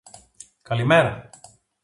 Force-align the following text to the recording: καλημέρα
καλημέρα 0.63 1.31